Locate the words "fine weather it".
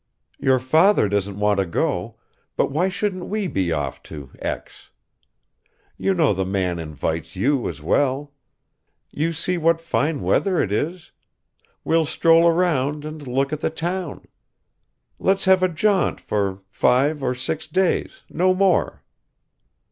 9.79-10.71